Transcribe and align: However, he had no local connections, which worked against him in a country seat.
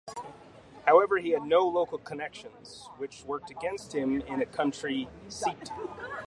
However, 0.87 1.19
he 1.19 1.29
had 1.29 1.43
no 1.43 1.59
local 1.59 1.99
connections, 1.99 2.89
which 2.97 3.23
worked 3.23 3.51
against 3.51 3.93
him 3.93 4.21
in 4.21 4.41
a 4.41 4.47
country 4.47 5.07
seat. 5.27 5.69